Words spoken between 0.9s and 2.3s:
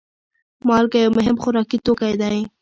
یو مهم خوراکي توکی